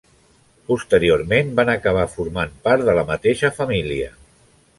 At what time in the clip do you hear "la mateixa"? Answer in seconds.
3.01-3.53